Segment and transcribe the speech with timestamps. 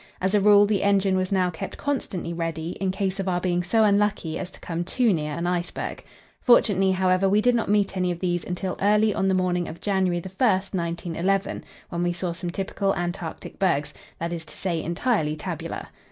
[0.19, 3.61] As a rule, the engine was now kept constantly ready, in case of our being
[3.61, 6.03] so unlucky as to come too near an iceberg.
[6.41, 9.79] Fortunately, however, we did not meet any of these until early on the morning of
[9.79, 15.35] January 1, 1911, when we saw some typical Antarctic bergs; that is to say, entirely
[15.35, 15.85] tabular.